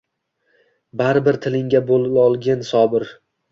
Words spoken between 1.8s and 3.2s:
bo‘lolgin sobir.